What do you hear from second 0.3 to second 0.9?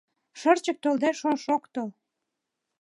Шырчык